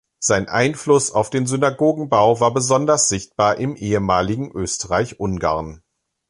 [0.19, 5.83] Sein Einfluss auf den Synagogenbau war besonders sichtbar im ehemaligen Österreich-Ungarn.